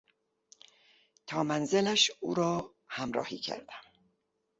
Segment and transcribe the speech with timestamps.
[1.27, 3.83] تا منزلش او را همراهی کردم.